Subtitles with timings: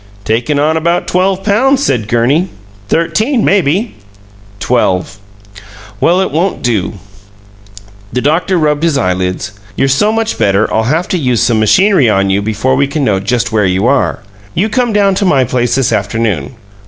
[0.25, 2.47] "Taken on about twelve pounds," said Gurney.
[2.89, 3.93] "Thirteen, maybe."
[4.59, 5.19] "Twelve."
[5.99, 6.93] "Well, it won't do."
[8.11, 9.51] The doctor rubbed his eyelids.
[9.75, 13.03] "You're so much better I'll have to use some machinery on you before we can
[13.03, 14.21] know just where you are.
[14.55, 16.55] You come down to my place this afternoon.